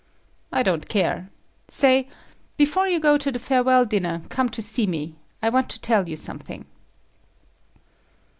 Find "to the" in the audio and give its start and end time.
3.19-3.37